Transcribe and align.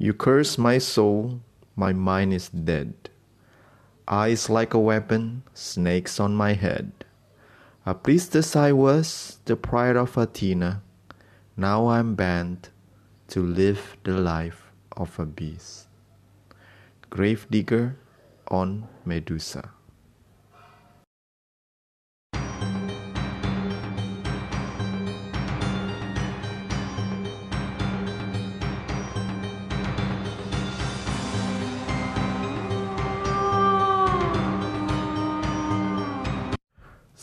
You 0.00 0.14
curse 0.14 0.56
my 0.56 0.78
soul, 0.78 1.42
my 1.76 1.92
mind 1.92 2.32
is 2.32 2.48
dead. 2.48 3.10
Eyes 4.08 4.48
like 4.48 4.72
a 4.72 4.80
weapon, 4.80 5.42
snakes 5.52 6.18
on 6.18 6.34
my 6.34 6.54
head. 6.54 7.04
A 7.84 7.92
priestess 7.92 8.56
I 8.56 8.72
was, 8.72 9.40
the 9.44 9.56
pride 9.56 9.96
of 9.96 10.16
Athena. 10.16 10.80
Now 11.54 11.88
I'm 11.88 12.14
banned 12.14 12.70
to 13.28 13.42
live 13.44 13.98
the 14.02 14.16
life 14.16 14.72
of 14.96 15.20
a 15.20 15.26
beast. 15.26 15.86
Gravedigger 17.10 17.98
on 18.48 18.88
Medusa. 19.04 19.68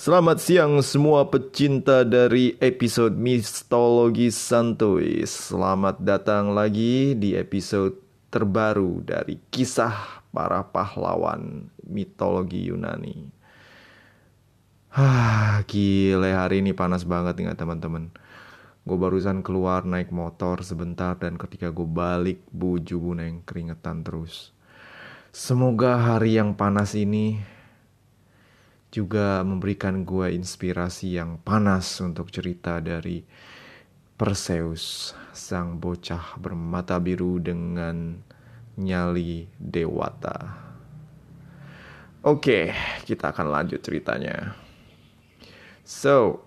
Selamat 0.07 0.39
siang 0.39 0.79
semua 0.79 1.27
pecinta 1.27 2.07
dari 2.07 2.55
episode 2.63 3.19
Mistologi 3.19 4.31
Santuy. 4.31 5.27
Selamat 5.27 5.99
datang 5.99 6.55
lagi 6.55 7.11
di 7.11 7.35
episode 7.35 7.99
terbaru 8.31 9.03
dari 9.03 9.35
kisah 9.51 10.23
para 10.31 10.63
pahlawan 10.63 11.67
mitologi 11.83 12.71
Yunani. 12.71 13.27
Hah, 14.95 15.67
gile 15.67 16.31
hari 16.31 16.63
ini 16.63 16.71
panas 16.71 17.03
banget 17.03 17.43
nih 17.43 17.51
teman-teman. 17.59 18.07
Gue 18.87 18.95
barusan 18.95 19.43
keluar 19.43 19.83
naik 19.83 20.15
motor 20.15 20.63
sebentar 20.63 21.19
dan 21.19 21.35
ketika 21.35 21.67
gue 21.67 21.83
balik 21.83 22.47
buju 22.55 22.95
buneng 22.95 23.43
keringetan 23.43 24.07
terus. 24.07 24.55
Semoga 25.35 25.99
hari 25.99 26.39
yang 26.39 26.55
panas 26.55 26.95
ini 26.95 27.56
juga 28.87 29.43
memberikan 29.43 30.07
gue 30.07 30.31
inspirasi 30.31 31.19
yang 31.19 31.37
panas 31.43 31.99
untuk 31.99 32.31
cerita 32.31 32.79
dari 32.79 33.23
Perseus, 34.17 35.13
sang 35.29 35.77
bocah 35.77 36.41
bermata 36.41 36.97
biru 36.97 37.37
dengan 37.37 38.17
nyali 38.77 39.45
dewata. 39.61 40.65
Oke, 42.25 42.73
kita 43.05 43.29
akan 43.29 43.47
lanjut 43.53 43.77
ceritanya. 43.85 44.57
So, 45.85 46.41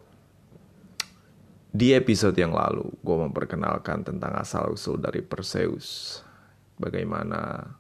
di 1.71 1.95
episode 1.95 2.35
yang 2.35 2.51
lalu, 2.51 2.91
gue 2.99 3.17
memperkenalkan 3.31 4.03
tentang 4.03 4.35
asal-usul 4.35 4.99
dari 4.99 5.23
Perseus. 5.23 6.19
Bagaimana 6.75 7.71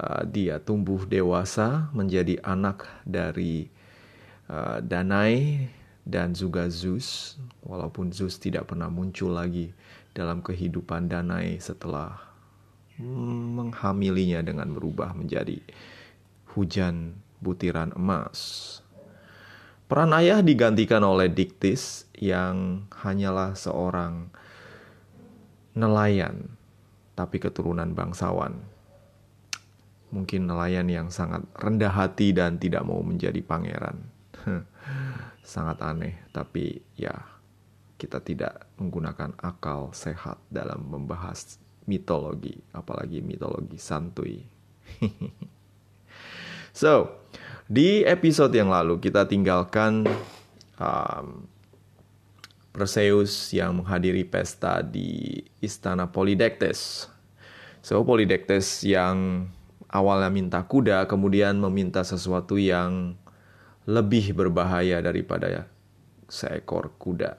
uh, 0.00 0.22
dia 0.24 0.56
tumbuh 0.64 1.04
dewasa 1.04 1.92
menjadi 1.92 2.40
anak 2.40 2.88
dari 3.04 3.68
uh, 4.50 4.78
Danai 4.82 5.70
dan 6.02 6.34
juga 6.34 6.66
Zeus, 6.66 7.38
walaupun 7.62 8.10
Zeus 8.10 8.36
tidak 8.36 8.74
pernah 8.74 8.90
muncul 8.90 9.30
lagi 9.30 9.70
dalam 10.10 10.42
kehidupan 10.42 11.06
Danai 11.06 11.62
setelah 11.62 12.18
menghamilinya 13.00 14.44
dengan 14.44 14.74
berubah 14.76 15.16
menjadi 15.16 15.62
hujan 16.52 17.16
butiran 17.40 17.94
emas. 17.96 18.78
Peran 19.88 20.14
ayah 20.14 20.44
digantikan 20.44 21.02
oleh 21.02 21.26
Diktis 21.26 22.06
yang 22.14 22.86
hanyalah 22.94 23.56
seorang 23.58 24.30
nelayan 25.74 26.52
tapi 27.18 27.42
keturunan 27.42 27.90
bangsawan. 27.90 28.54
Mungkin 30.10 30.46
nelayan 30.46 30.90
yang 30.90 31.08
sangat 31.10 31.46
rendah 31.58 31.90
hati 31.90 32.34
dan 32.34 32.58
tidak 32.58 32.82
mau 32.82 33.02
menjadi 33.02 33.38
pangeran. 33.42 34.19
Sangat 35.50 35.82
aneh, 35.82 36.14
tapi 36.30 36.78
ya 36.94 37.10
kita 37.98 38.22
tidak 38.22 38.70
menggunakan 38.78 39.34
akal 39.42 39.90
sehat 39.90 40.38
dalam 40.46 40.86
membahas 40.86 41.58
mitologi, 41.90 42.54
apalagi 42.70 43.18
mitologi 43.18 43.74
santuy. 43.74 44.46
so, 46.80 47.18
di 47.66 48.06
episode 48.06 48.54
yang 48.54 48.70
lalu 48.70 49.02
kita 49.02 49.26
tinggalkan 49.26 50.06
um, 50.78 51.50
Perseus 52.70 53.50
yang 53.50 53.82
menghadiri 53.82 54.22
pesta 54.22 54.78
di 54.86 55.42
istana 55.58 56.06
Polydectes. 56.06 57.10
So, 57.82 58.06
Polydectes 58.06 58.86
yang 58.86 59.50
awalnya 59.90 60.30
minta 60.30 60.62
kuda, 60.62 61.10
kemudian 61.10 61.58
meminta 61.58 62.06
sesuatu 62.06 62.54
yang 62.56 63.18
lebih 63.90 64.38
berbahaya 64.38 65.02
daripada 65.02 65.66
seekor 66.30 66.94
kuda. 66.94 67.34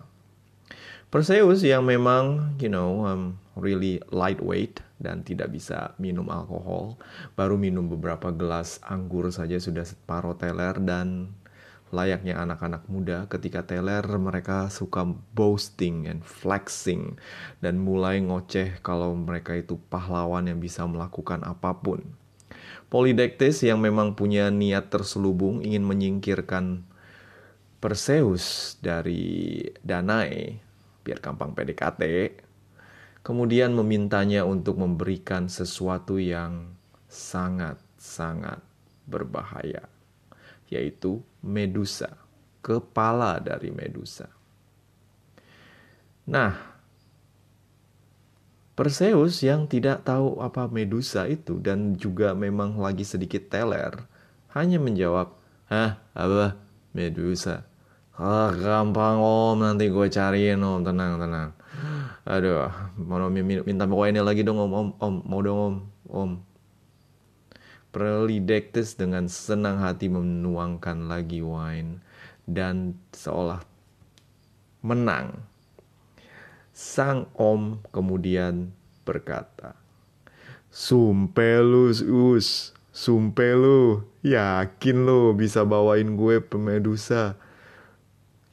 Perseus 1.11 1.63
yang 1.63 1.87
memang, 1.87 2.55
you 2.59 2.71
know, 2.71 3.03
um, 3.07 3.35
really 3.55 3.99
lightweight 4.15 4.79
dan 4.99 5.23
tidak 5.27 5.51
bisa 5.51 5.91
minum 5.99 6.27
alkohol, 6.31 6.95
baru 7.35 7.59
minum 7.59 7.87
beberapa 7.87 8.31
gelas 8.31 8.79
anggur 8.83 9.27
saja 9.31 9.59
sudah 9.59 9.83
separuh 9.83 10.39
teler 10.39 10.75
dan 10.79 11.35
layaknya 11.91 12.39
anak-anak 12.39 12.87
muda 12.87 13.27
ketika 13.27 13.67
teler 13.67 14.03
mereka 14.15 14.71
suka 14.71 15.03
boasting 15.35 16.07
and 16.07 16.23
flexing 16.23 17.19
dan 17.59 17.75
mulai 17.75 18.23
ngoceh 18.23 18.79
kalau 18.79 19.11
mereka 19.11 19.59
itu 19.59 19.75
pahlawan 19.91 20.47
yang 20.47 20.63
bisa 20.63 20.87
melakukan 20.87 21.43
apa 21.43 21.75
pun. 21.75 22.20
Polydectes 22.91 23.63
yang 23.63 23.79
memang 23.79 24.19
punya 24.19 24.51
niat 24.51 24.91
terselubung 24.91 25.63
ingin 25.63 25.87
menyingkirkan 25.87 26.83
Perseus 27.79 28.75
dari 28.83 29.63
Danae, 29.79 30.59
biar 31.07 31.23
gampang 31.23 31.55
PDKT, 31.55 32.03
kemudian 33.23 33.71
memintanya 33.71 34.43
untuk 34.43 34.75
memberikan 34.75 35.47
sesuatu 35.47 36.19
yang 36.19 36.75
sangat-sangat 37.07 38.59
berbahaya, 39.07 39.87
yaitu 40.67 41.23
Medusa, 41.39 42.11
kepala 42.59 43.39
dari 43.39 43.71
Medusa. 43.71 44.27
Nah, 46.27 46.80
Perseus 48.71 49.43
yang 49.43 49.67
tidak 49.67 50.07
tahu 50.07 50.39
apa 50.39 50.71
Medusa 50.71 51.27
itu 51.27 51.59
dan 51.59 51.99
juga 51.99 52.31
memang 52.31 52.79
lagi 52.79 53.03
sedikit 53.03 53.51
teler, 53.51 54.07
hanya 54.55 54.79
menjawab, 54.79 55.35
Hah, 55.67 55.99
apa? 56.15 56.55
Medusa. 56.95 57.67
Ah, 58.15 58.51
gampang 58.55 59.19
om, 59.19 59.59
nanti 59.59 59.91
gue 59.91 60.07
cariin 60.07 60.59
om, 60.63 60.83
tenang, 60.83 61.19
tenang. 61.19 61.49
Aduh, 62.27 62.69
mau 62.95 63.27
minta 63.27 63.87
ini 63.87 64.19
lagi 64.21 64.43
dong 64.43 64.59
om, 64.61 64.71
om, 64.71 64.89
om, 64.99 65.15
mau 65.25 65.41
dong 65.43 65.59
om, 65.59 65.75
om. 66.11 66.31
Prelidectus 67.91 68.95
dengan 68.95 69.27
senang 69.27 69.83
hati 69.83 70.07
menuangkan 70.07 71.11
lagi 71.11 71.43
wine 71.43 71.99
dan 72.47 72.95
seolah 73.11 73.59
menang 74.79 75.50
Sang 76.71 77.27
om 77.35 77.83
kemudian 77.91 78.71
berkata, 79.03 79.75
Sumpelus 80.71 81.99
us, 81.99 82.71
sumpelu, 82.95 84.07
yakin 84.23 85.03
lo 85.03 85.35
bisa 85.35 85.67
bawain 85.67 86.15
gue 86.15 86.39
pemedusa. 86.39 87.35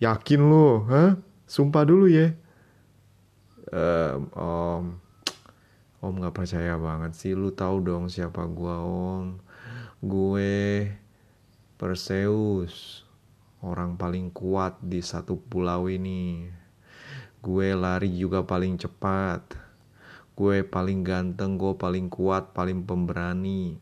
Yakin 0.02 0.42
lo, 0.42 0.82
hah? 0.90 1.14
Sumpah 1.46 1.86
dulu 1.86 2.10
ya. 2.10 2.34
Um, 3.70 4.20
om, 4.34 4.84
om 6.02 6.14
gak 6.18 6.34
percaya 6.34 6.74
banget 6.74 7.14
sih. 7.14 7.38
Lu 7.38 7.54
tahu 7.54 7.86
dong 7.86 8.10
siapa 8.10 8.50
gue 8.50 8.74
om. 8.82 9.38
Gue 10.02 10.90
Perseus, 11.78 13.06
orang 13.62 13.94
paling 13.94 14.34
kuat 14.34 14.74
di 14.82 14.98
satu 14.98 15.38
pulau 15.38 15.86
ini. 15.86 16.50
Gue 17.38 17.70
lari 17.70 18.10
juga 18.18 18.42
paling 18.42 18.74
cepat. 18.74 19.54
Gue 20.34 20.66
paling 20.66 21.06
ganteng, 21.06 21.54
gue 21.54 21.74
paling 21.78 22.10
kuat, 22.10 22.50
paling 22.50 22.82
pemberani. 22.82 23.78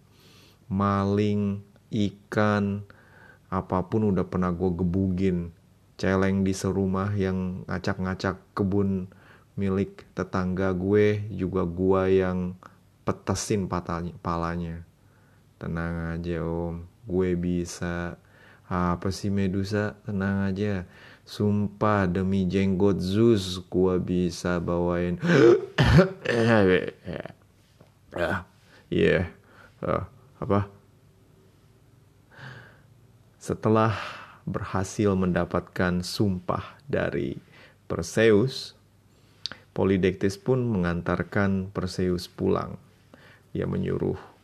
Maling, 0.68 1.64
ikan, 1.88 2.84
apa 3.48 3.78
pun 3.88 4.12
udah 4.12 4.28
pernah 4.28 4.52
gue 4.52 4.70
gebugin. 4.76 5.56
Celeng 5.96 6.44
di 6.44 6.52
serumah 6.52 7.16
yang 7.16 7.64
ngacak-ngacak 7.64 8.52
kebun 8.52 9.08
milik 9.56 10.04
tetangga 10.12 10.76
gue 10.76 11.24
juga 11.32 11.64
gue 11.64 12.20
yang 12.20 12.52
petesin 13.08 13.72
patanya, 13.72 14.12
palanya. 14.20 14.84
Tenang 15.56 16.20
aja 16.20 16.44
om, 16.44 16.84
gue 17.08 17.32
bisa. 17.40 18.20
Apa 18.68 19.08
sih 19.08 19.32
Medusa? 19.32 19.96
Tenang 20.04 20.52
aja 20.52 20.84
Sumpah 21.26 22.06
demi 22.06 22.46
jenggot 22.46 23.02
Zeus 23.02 23.58
gua 23.66 23.98
bisa 23.98 24.62
bawain 24.62 25.18
iya. 28.14 28.46
Yeah. 28.86 29.34
Uh, 29.82 30.06
apa? 30.38 30.70
Setelah 33.42 33.98
berhasil 34.46 35.10
mendapatkan 35.18 36.06
sumpah 36.06 36.78
dari 36.86 37.34
Perseus, 37.90 38.78
Polydectes 39.74 40.38
pun 40.38 40.62
mengantarkan 40.64 41.74
Perseus 41.74 42.30
pulang. 42.30 42.78
Ia 43.52 43.66
menyuruh 43.66 44.35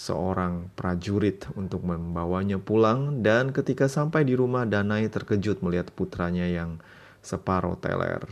seorang 0.00 0.72
prajurit 0.72 1.44
untuk 1.52 1.84
membawanya 1.84 2.56
pulang 2.56 3.20
dan 3.20 3.52
ketika 3.52 3.84
sampai 3.84 4.24
di 4.24 4.32
rumah 4.32 4.64
Danai 4.64 5.12
terkejut 5.12 5.60
melihat 5.60 5.92
putranya 5.92 6.48
yang 6.48 6.80
separuh 7.20 7.76
teler. 7.76 8.24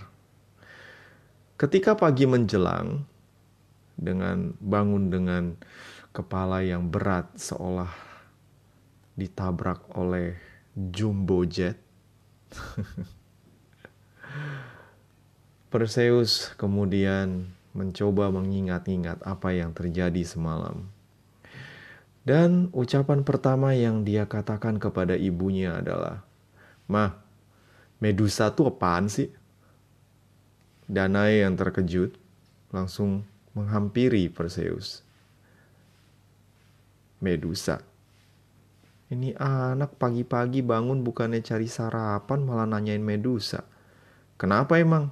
Ketika 1.61 1.93
pagi 1.93 2.25
menjelang, 2.25 3.05
dengan 3.99 4.55
bangun 4.63 5.11
dengan 5.11 5.59
kepala 6.15 6.63
yang 6.63 6.87
berat 6.87 7.27
seolah 7.35 7.91
ditabrak 9.19 9.83
oleh 9.99 10.39
jumbo 10.73 11.43
jet. 11.43 11.75
Perseus 15.75 16.55
kemudian 16.57 17.51
mencoba 17.77 18.33
mengingat-ingat 18.33 19.21
apa 19.27 19.53
yang 19.53 19.75
terjadi 19.75 20.25
semalam. 20.25 20.98
Dan 22.29 22.69
ucapan 22.77 23.25
pertama 23.25 23.73
yang 23.73 24.05
dia 24.05 24.29
katakan 24.29 24.77
kepada 24.77 25.17
ibunya 25.17 25.81
adalah, 25.81 26.21
"Mah, 26.85 27.17
Medusa 28.05 28.53
tuh 28.53 28.69
apaan 28.69 29.09
sih?" 29.09 29.33
Danae 30.85 31.41
yang 31.41 31.57
terkejut 31.57 32.21
langsung 32.69 33.25
menghampiri 33.57 34.29
Perseus. 34.29 35.01
Medusa 37.25 37.81
ini 39.09 39.33
anak 39.41 39.97
pagi-pagi 39.97 40.61
bangun 40.61 41.01
bukannya 41.01 41.41
cari 41.41 41.65
sarapan 41.65 42.45
malah 42.45 42.69
nanyain 42.69 43.01
Medusa. 43.01 43.65
Kenapa 44.37 44.77
emang? 44.77 45.09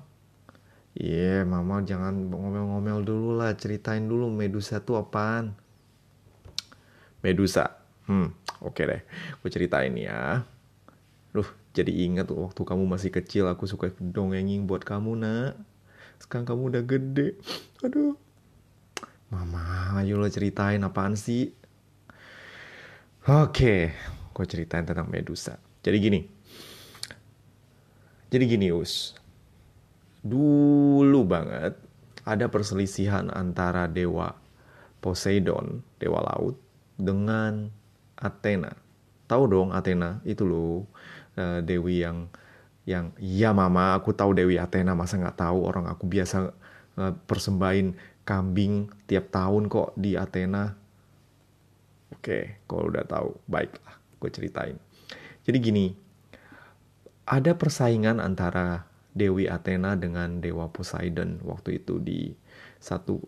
Iya, 0.93 1.41
yeah, 1.41 1.49
mama 1.49 1.81
jangan 1.81 2.29
ngomel-ngomel 2.29 3.01
dulu 3.09 3.41
lah, 3.41 3.57
ceritain 3.57 4.05
dulu 4.05 4.29
Medusa 4.29 4.85
tuh 4.85 5.01
apaan. 5.01 5.57
Medusa, 7.27 7.75
hmm, 8.07 8.31
oke 8.63 8.71
okay 8.71 8.85
deh, 8.87 9.03
gue 9.43 9.51
ceritain 9.51 9.91
ya. 9.99 10.47
Duh, 11.35 11.51
jadi 11.75 11.91
ingat 12.07 12.31
waktu 12.31 12.63
kamu 12.63 12.87
masih 12.87 13.11
kecil 13.11 13.51
aku 13.51 13.67
suka 13.67 13.91
dongengin 13.99 14.71
buat 14.71 14.87
kamu 14.87 15.19
nak. 15.19 15.59
Sekarang 16.23 16.47
kamu 16.47 16.63
udah 16.71 16.83
gede. 16.87 17.35
Aduh. 17.83 18.15
Mama, 19.27 19.99
ayo 19.99 20.23
lo 20.23 20.31
ceritain 20.31 20.79
apaan 20.87 21.19
sih? 21.19 21.51
Oke, 23.27 23.91
gue 24.31 24.47
ceritain 24.47 24.87
tentang 24.87 25.11
Medusa. 25.11 25.59
Jadi 25.83 25.97
gini. 25.99 26.21
Jadi 28.31 28.45
gini, 28.47 28.71
Us. 28.71 29.19
Dulu 30.23 31.27
banget 31.27 31.75
ada 32.27 32.47
perselisihan 32.51 33.31
antara 33.35 33.91
dewa 33.91 34.35
Poseidon, 35.03 35.87
dewa 36.03 36.23
laut, 36.23 36.59
dengan 36.97 37.73
Athena. 38.17 38.73
Tahu 39.29 39.43
dong 39.49 39.69
Athena 39.73 40.21
itu 40.25 40.45
loh 40.45 40.85
uh, 41.37 41.61
dewi 41.61 42.03
yang 42.05 42.29
yang 42.87 43.11
ya 43.19 43.51
mama 43.51 43.99
aku 43.99 44.15
tahu 44.15 44.31
Dewi 44.31 44.63
Athena 44.63 44.95
masa 44.95 45.19
nggak 45.19 45.43
tahu 45.43 45.59
orang 45.67 45.91
aku 45.91 46.07
biasa 46.07 46.55
uh, 46.95 47.13
persembahin 47.27 47.99
kambing 48.23 48.87
tiap 49.11 49.35
tahun 49.35 49.67
kok 49.67 49.99
di 49.99 50.15
Athena 50.15 50.87
Oke, 52.15 52.63
kalau 52.71 52.91
udah 52.91 53.05
tahu, 53.07 53.35
baiklah, 53.51 53.99
gue 54.23 54.31
ceritain. 54.31 54.77
Jadi 55.47 55.59
gini, 55.59 55.87
ada 57.27 57.55
persaingan 57.55 58.23
antara 58.23 58.87
Dewi 59.15 59.51
Athena 59.51 59.99
dengan 59.99 60.39
Dewa 60.39 60.71
Poseidon 60.71 61.43
waktu 61.43 61.83
itu 61.83 61.99
di 61.99 62.35
satu 62.79 63.19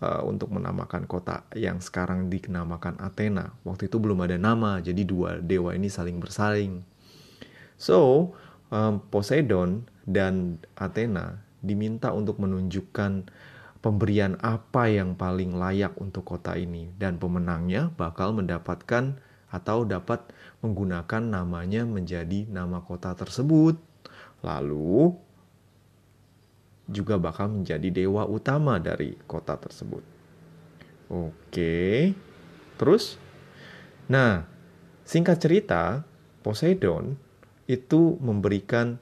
uh, 0.00 0.22
untuk 0.26 0.50
menamakan 0.50 1.06
kota 1.06 1.46
yang 1.54 1.78
sekarang 1.78 2.26
dinamakan 2.32 2.98
Athena. 2.98 3.54
Waktu 3.62 3.86
itu 3.86 4.00
belum 4.00 4.24
ada 4.24 4.40
nama, 4.40 4.80
jadi 4.82 5.02
dua 5.06 5.38
dewa 5.38 5.74
ini 5.76 5.86
saling 5.86 6.18
bersaing. 6.18 6.82
So, 7.78 8.32
um, 8.70 9.02
Poseidon 9.10 9.86
dan 10.06 10.62
Athena 10.78 11.42
diminta 11.64 12.12
untuk 12.12 12.38
menunjukkan 12.38 13.28
pemberian 13.84 14.40
apa 14.40 14.88
yang 14.88 15.12
paling 15.12 15.56
layak 15.60 15.92
untuk 16.00 16.24
kota 16.24 16.56
ini 16.56 16.88
dan 16.96 17.20
pemenangnya 17.20 17.92
bakal 18.00 18.32
mendapatkan 18.32 19.20
atau 19.52 19.84
dapat 19.84 20.24
menggunakan 20.64 21.22
namanya 21.22 21.84
menjadi 21.84 22.48
nama 22.48 22.80
kota 22.82 23.12
tersebut. 23.12 23.76
Lalu 24.40 25.14
juga 26.88 27.16
bakal 27.16 27.50
menjadi 27.62 27.88
dewa 28.04 28.28
utama 28.28 28.76
dari 28.76 29.16
kota 29.24 29.56
tersebut. 29.56 30.04
Oke. 31.08 32.12
Terus 32.76 33.16
nah, 34.10 34.44
singkat 35.04 35.40
cerita, 35.40 36.04
Poseidon 36.44 37.16
itu 37.64 38.20
memberikan 38.20 39.00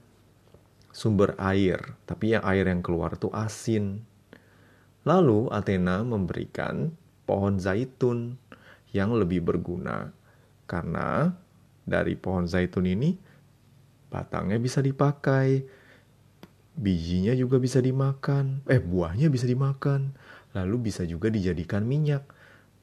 sumber 0.95 1.35
air, 1.41 1.99
tapi 2.07 2.39
yang 2.39 2.45
air 2.47 2.71
yang 2.71 2.85
keluar 2.85 3.19
itu 3.19 3.27
asin 3.35 4.07
Lalu 5.03 5.51
Athena 5.51 6.07
memberikan 6.07 6.95
pohon 7.27 7.59
zaitun 7.59 8.39
yang 8.95 9.11
lebih 9.11 9.43
berguna 9.43 10.15
karena 10.71 11.35
dari 11.83 12.15
pohon 12.15 12.47
zaitun 12.47 12.87
ini 12.87 13.19
batangnya 14.07 14.63
bisa 14.63 14.79
dipakai, 14.79 15.67
bijinya 16.77 17.37
juga 17.37 17.61
bisa 17.61 17.79
dimakan, 17.79 18.65
eh 18.69 18.81
buahnya 18.81 19.29
bisa 19.29 19.45
dimakan, 19.45 20.17
lalu 20.57 20.93
bisa 20.93 21.05
juga 21.05 21.29
dijadikan 21.29 21.85
minyak. 21.85 22.25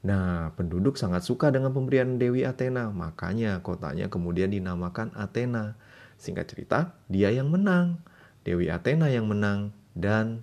Nah, 0.00 0.56
penduduk 0.56 0.96
sangat 0.96 1.26
suka 1.26 1.52
dengan 1.52 1.76
pemberian 1.76 2.16
Dewi 2.16 2.48
Athena, 2.48 2.88
makanya 2.88 3.60
kotanya 3.60 4.08
kemudian 4.08 4.48
dinamakan 4.48 5.12
Athena. 5.12 5.76
Singkat 6.16 6.46
cerita, 6.52 6.78
dia 7.08 7.28
yang 7.32 7.52
menang. 7.52 8.00
Dewi 8.40 8.72
Athena 8.72 9.12
yang 9.12 9.28
menang 9.28 9.76
dan 9.92 10.40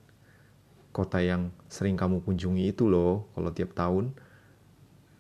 kota 0.94 1.22
yang 1.22 1.50
sering 1.70 1.98
kamu 1.98 2.22
kunjungi 2.22 2.74
itu 2.74 2.90
loh 2.90 3.30
kalau 3.34 3.54
tiap 3.54 3.74
tahun 3.74 4.14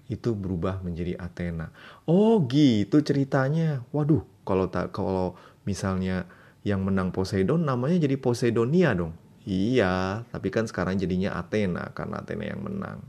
itu 0.07 0.33
berubah 0.33 0.81
menjadi 0.85 1.17
Athena. 1.19 1.73
Oh 2.07 2.41
gitu 2.47 3.01
ceritanya. 3.03 3.83
Waduh, 3.91 4.23
kalau 4.47 4.71
tak 4.71 4.95
kalau 4.95 5.35
misalnya 5.67 6.29
yang 6.67 6.83
menang 6.83 7.15
Poseidon 7.15 7.63
namanya 7.63 7.95
jadi 8.03 8.19
Poseidonia 8.19 8.91
dong. 8.91 9.15
Iya, 9.47 10.27
tapi 10.27 10.51
kan 10.51 10.67
sekarang 10.67 10.99
jadinya 10.99 11.39
Athena 11.39 11.95
karena 11.95 12.19
Athena 12.19 12.51
yang 12.51 12.67
menang. 12.67 12.99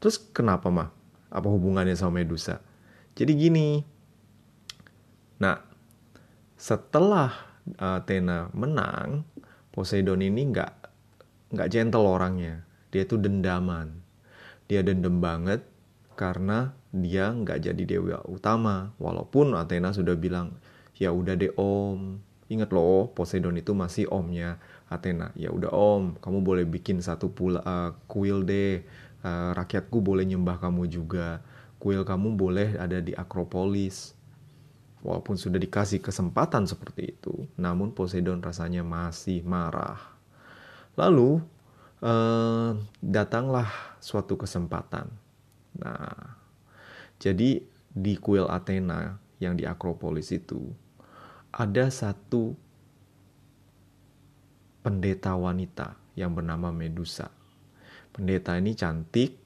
Terus 0.00 0.16
kenapa 0.16 0.72
mah? 0.72 0.88
Apa 1.28 1.52
hubungannya 1.52 1.92
sama 1.92 2.24
Medusa? 2.24 2.64
Jadi 3.12 3.32
gini. 3.36 3.84
Nah, 5.36 5.60
setelah 6.56 7.60
Athena 7.76 8.48
menang, 8.56 9.28
Poseidon 9.68 10.24
ini 10.24 10.48
nggak 10.48 10.72
nggak 11.52 11.68
gentle 11.68 12.08
orangnya. 12.08 12.64
Dia 12.88 13.04
tuh 13.04 13.20
dendaman. 13.20 14.00
Dia 14.64 14.80
dendam 14.80 15.20
banget 15.20 15.60
karena 16.16 16.72
dia 16.88 17.30
nggak 17.36 17.68
jadi 17.68 17.82
dewa 17.84 18.24
utama. 18.24 18.96
Walaupun 18.96 19.52
Athena 19.52 19.92
sudah 19.92 20.16
bilang, 20.16 20.56
ya 20.96 21.12
udah 21.12 21.36
deh 21.36 21.52
om. 21.60 22.29
Ingat 22.50 22.74
loh, 22.74 23.14
Poseidon 23.14 23.54
itu 23.54 23.70
masih 23.78 24.10
omnya 24.10 24.58
Athena. 24.90 25.30
Ya 25.38 25.54
udah 25.54 25.70
om, 25.70 26.18
kamu 26.18 26.42
boleh 26.42 26.64
bikin 26.66 26.98
satu 26.98 27.30
pula 27.30 27.62
uh, 27.62 27.94
kuil 28.10 28.42
deh. 28.42 28.82
Uh, 29.22 29.54
rakyatku 29.54 30.02
boleh 30.02 30.26
nyembah 30.26 30.58
kamu 30.58 30.90
juga. 30.90 31.38
Kuil 31.78 32.02
kamu 32.02 32.34
boleh 32.34 32.74
ada 32.74 32.98
di 32.98 33.14
Akropolis. 33.14 34.18
Walaupun 35.00 35.38
sudah 35.40 35.56
dikasih 35.56 36.04
kesempatan 36.04 36.68
seperti 36.68 37.16
itu, 37.16 37.48
namun 37.56 37.96
Poseidon 37.96 38.44
rasanya 38.44 38.84
masih 38.84 39.40
marah. 39.40 39.96
Lalu 40.92 41.40
eh, 42.04 42.70
datanglah 43.00 43.72
suatu 43.96 44.36
kesempatan. 44.36 45.08
Nah, 45.80 46.36
jadi 47.16 47.64
di 47.96 48.14
kuil 48.20 48.44
Athena 48.44 49.16
yang 49.40 49.56
di 49.56 49.64
Akropolis 49.64 50.28
itu 50.36 50.68
ada 51.50 51.90
satu 51.90 52.54
pendeta 54.86 55.34
wanita 55.34 55.98
yang 56.14 56.34
bernama 56.34 56.70
Medusa. 56.70 57.30
Pendeta 58.10 58.58
ini 58.58 58.74
cantik 58.74 59.38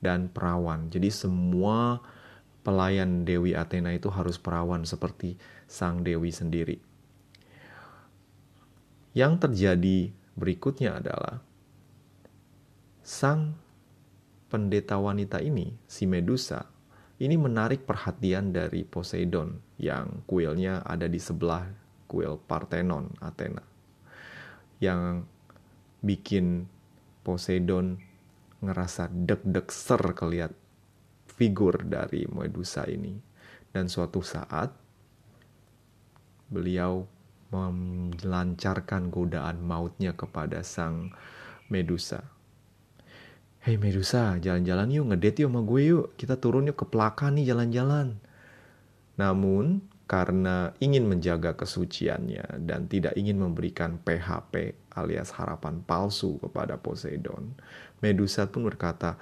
dan 0.00 0.28
perawan. 0.32 0.88
Jadi 0.88 1.08
semua 1.12 2.00
pelayan 2.60 3.24
Dewi 3.24 3.56
Athena 3.56 3.92
itu 3.96 4.12
harus 4.12 4.36
perawan 4.36 4.84
seperti 4.84 5.36
sang 5.64 6.04
dewi 6.04 6.28
sendiri. 6.32 6.76
Yang 9.16 9.48
terjadi 9.48 9.98
berikutnya 10.36 11.00
adalah 11.00 11.42
sang 13.00 13.58
pendeta 14.50 14.98
wanita 14.98 15.42
ini, 15.42 15.74
si 15.86 16.06
Medusa, 16.06 16.66
ini 17.20 17.36
menarik 17.36 17.84
perhatian 17.84 18.48
dari 18.48 18.80
Poseidon 18.80 19.76
yang 19.76 20.24
kuilnya 20.24 20.80
ada 20.80 21.04
di 21.04 21.20
sebelah 21.20 21.68
kuil 22.08 22.40
Parthenon 22.40 23.12
Athena. 23.20 23.60
Yang 24.80 25.28
bikin 26.00 26.64
Poseidon 27.20 28.00
ngerasa 28.64 29.12
deg-deg 29.12 29.68
ser 29.68 30.00
keliat 30.16 30.52
figur 31.28 31.84
dari 31.84 32.24
Medusa 32.24 32.88
ini. 32.88 33.12
Dan 33.70 33.92
suatu 33.92 34.24
saat 34.24 34.72
beliau 36.48 37.04
melancarkan 37.52 39.12
godaan 39.12 39.60
mautnya 39.60 40.16
kepada 40.16 40.64
sang 40.64 41.12
Medusa. 41.68 42.39
Hei 43.60 43.76
Medusa, 43.76 44.40
jalan-jalan 44.40 44.88
yuk, 44.88 45.12
ngedate 45.12 45.44
yuk 45.44 45.52
sama 45.52 45.60
gue 45.60 45.80
yuk. 45.84 46.16
Kita 46.16 46.40
turun 46.40 46.72
yuk 46.72 46.80
ke 46.80 46.88
Plaka 46.88 47.28
nih 47.28 47.52
jalan-jalan. 47.52 48.16
Namun, 49.20 49.84
karena 50.08 50.72
ingin 50.80 51.04
menjaga 51.04 51.52
kesuciannya 51.52 52.64
dan 52.64 52.88
tidak 52.88 53.12
ingin 53.20 53.36
memberikan 53.36 54.00
PHP 54.00 54.80
alias 54.96 55.36
harapan 55.36 55.84
palsu 55.84 56.40
kepada 56.40 56.80
Poseidon, 56.80 57.52
Medusa 58.00 58.48
pun 58.48 58.64
berkata, 58.64 59.20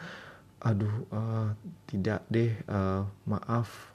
"Aduh, 0.62 1.11
uh, 1.11 1.50
tidak 1.90 2.23
deh, 2.30 2.54
uh, 2.71 3.11
maaf, 3.26 3.90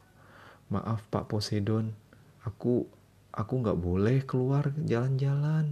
maaf 0.68 1.08
Pak 1.08 1.32
Poseidon, 1.32 1.96
aku 2.44 2.84
aku 3.32 3.54
nggak 3.64 3.80
boleh 3.80 4.28
keluar 4.28 4.76
jalan-jalan. 4.76 5.72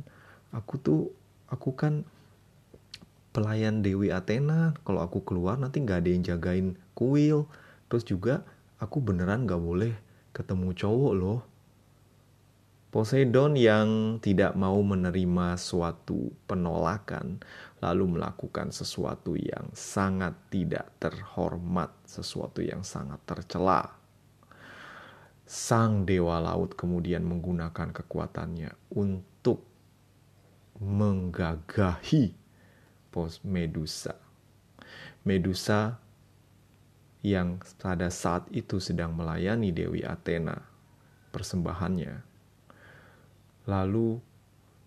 Aku 0.56 0.80
tuh, 0.80 1.12
aku 1.52 1.76
kan 1.76 2.08
pelayan 3.32 3.80
Dewi 3.80 4.12
Athena 4.12 4.76
kalau 4.84 5.04
aku 5.04 5.24
keluar 5.24 5.56
nanti 5.56 5.80
nggak 5.80 6.00
ada 6.04 6.10
yang 6.12 6.24
jagain 6.24 6.68
kuil 6.96 7.48
terus 7.88 8.04
juga 8.04 8.44
aku 8.80 9.00
beneran 9.00 9.48
nggak 9.48 9.62
boleh 9.64 9.94
ketemu 10.36 10.76
cowok 10.76 11.14
loh 11.16 11.40
Poseidon 12.92 13.56
yang 13.56 14.20
tidak 14.20 14.52
mau 14.60 14.76
menerima 14.84 15.56
suatu 15.56 16.28
penolakan 16.44 17.40
lalu 17.80 18.20
melakukan 18.20 18.76
sesuatu 18.76 19.32
yang 19.40 19.72
sangat 19.72 20.36
tidak 20.52 20.92
terhormat, 21.00 21.88
sesuatu 22.04 22.60
yang 22.60 22.84
sangat 22.84 23.24
tercela. 23.24 23.96
Sang 25.48 26.04
dewa 26.04 26.44
laut 26.44 26.76
kemudian 26.76 27.24
menggunakan 27.24 27.96
kekuatannya 27.96 28.76
untuk 29.00 29.64
menggagahi 30.84 32.41
Medusa. 33.44 34.16
Medusa 35.28 36.00
yang 37.22 37.62
pada 37.78 38.10
saat 38.10 38.50
itu 38.50 38.82
sedang 38.82 39.14
melayani 39.14 39.70
Dewi 39.70 40.02
Athena 40.02 40.58
persembahannya 41.30 42.26
lalu 43.70 44.18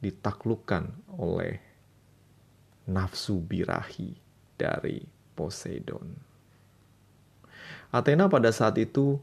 ditaklukkan 0.02 1.14
oleh 1.14 1.62
nafsu 2.90 3.38
birahi 3.38 4.12
dari 4.58 5.00
Poseidon. 5.34 6.14
Athena 7.94 8.26
pada 8.26 8.50
saat 8.50 8.74
itu 8.82 9.18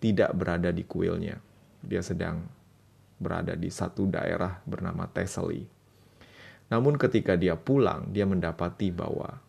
tidak 0.00 0.32
berada 0.32 0.72
di 0.72 0.84
kuilnya. 0.84 1.40
Dia 1.84 2.00
sedang 2.00 2.48
berada 3.20 3.52
di 3.54 3.68
satu 3.68 4.08
daerah 4.08 4.60
bernama 4.64 5.04
Thessaly 5.08 5.73
namun 6.72 6.96
ketika 6.96 7.36
dia 7.36 7.56
pulang, 7.60 8.08
dia 8.08 8.24
mendapati 8.24 8.88
bahwa 8.88 9.40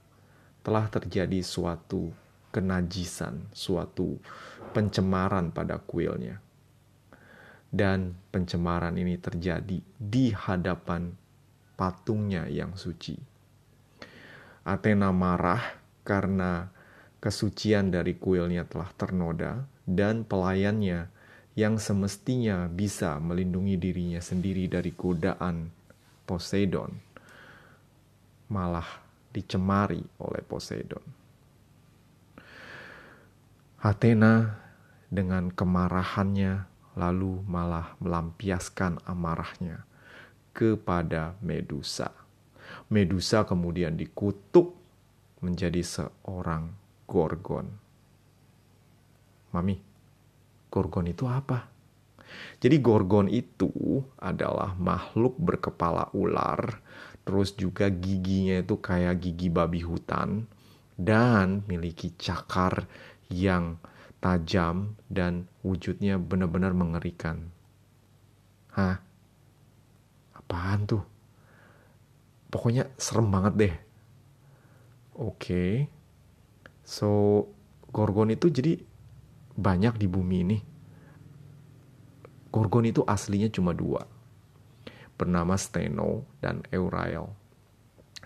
telah 0.66 0.90
terjadi 0.92 1.40
suatu 1.46 2.12
kenajisan, 2.52 3.48
suatu 3.56 4.20
pencemaran 4.76 5.52
pada 5.52 5.80
kuilnya. 5.80 6.40
Dan 7.76 8.16
pencemaran 8.32 8.96
ini 8.96 9.20
terjadi 9.20 9.84
di 10.00 10.32
hadapan 10.32 11.12
patungnya 11.76 12.48
yang 12.48 12.72
suci. 12.80 13.20
Athena 14.64 15.12
marah 15.12 15.76
karena 16.08 16.72
kesucian 17.20 17.92
dari 17.92 18.16
kuilnya 18.16 18.64
telah 18.64 18.90
ternoda 18.96 19.68
dan 19.84 20.24
pelayannya 20.24 21.12
yang 21.60 21.76
semestinya 21.80 22.72
bisa 22.72 23.20
melindungi 23.20 23.76
dirinya 23.76 24.24
sendiri 24.24 24.72
dari 24.72 24.92
godaan 24.96 25.75
Poseidon 26.26 26.92
malah 28.50 28.86
dicemari 29.34 30.02
oleh 30.22 30.42
Poseidon. 30.46 31.06
Athena 33.86 34.58
dengan 35.10 35.54
kemarahannya 35.54 36.66
lalu 36.98 37.44
malah 37.46 37.94
melampiaskan 38.02 39.04
amarahnya 39.06 39.86
kepada 40.56 41.36
Medusa. 41.44 42.10
Medusa 42.90 43.46
kemudian 43.46 43.94
dikutuk 43.94 44.74
menjadi 45.44 45.84
seorang 45.86 46.74
Gorgon. 47.06 47.68
Mami, 49.54 49.78
Gorgon 50.74 51.06
itu 51.06 51.30
apa? 51.30 51.75
Jadi 52.60 52.82
gorgon 52.82 53.28
itu 53.30 54.02
adalah 54.20 54.74
makhluk 54.76 55.38
berkepala 55.38 56.10
ular, 56.16 56.82
terus 57.26 57.54
juga 57.54 57.90
giginya 57.90 58.62
itu 58.62 58.80
kayak 58.80 59.22
gigi 59.22 59.48
babi 59.50 59.82
hutan 59.82 60.46
dan 60.96 61.64
miliki 61.68 62.16
cakar 62.16 62.88
yang 63.28 63.78
tajam 64.24 64.98
dan 65.12 65.46
wujudnya 65.62 66.18
benar-benar 66.18 66.74
mengerikan. 66.74 67.52
Hah? 68.74 68.98
Apaan 70.34 70.90
tuh? 70.90 71.04
Pokoknya 72.50 72.90
serem 72.96 73.28
banget 73.30 73.54
deh. 73.56 73.76
Oke. 75.16 75.36
Okay. 75.36 75.72
So, 76.86 77.10
Gorgon 77.90 78.30
itu 78.30 78.52
jadi 78.54 78.78
banyak 79.56 79.98
di 79.98 80.06
bumi 80.06 80.38
ini 80.44 80.58
Gorgon 82.56 82.88
itu 82.88 83.04
aslinya 83.04 83.52
cuma 83.52 83.76
dua, 83.76 84.08
bernama 85.20 85.60
Steno 85.60 86.24
dan 86.40 86.64
Eurael. 86.72 87.28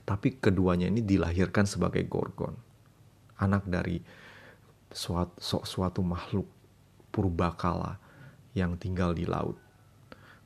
Tapi 0.05 0.37
keduanya 0.37 0.85
ini 0.85 1.01
dilahirkan 1.01 1.65
sebagai 1.65 2.05
Gorgon, 2.05 2.53
anak 3.41 3.65
dari 3.65 3.97
suatu, 4.93 5.65
suatu 5.65 6.05
makhluk 6.05 6.45
purbakala 7.09 7.97
yang 8.53 8.77
tinggal 8.77 9.17
di 9.17 9.25
laut. 9.25 9.57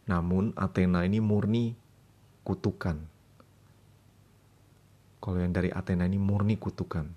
Namun 0.07 0.55
Athena 0.55 1.03
ini 1.03 1.19
murni 1.19 1.75
kutukan. 2.47 3.03
Kalau 5.19 5.43
yang 5.43 5.51
dari 5.51 5.75
Athena 5.75 6.07
ini 6.07 6.19
murni 6.19 6.55
kutukan. 6.55 7.11